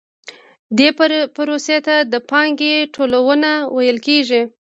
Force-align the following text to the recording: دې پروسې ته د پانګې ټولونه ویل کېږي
دې 0.77 0.89
پروسې 1.35 1.77
ته 1.87 1.95
د 2.13 2.15
پانګې 2.29 2.75
ټولونه 2.95 3.49
ویل 3.75 3.97
کېږي 4.07 4.41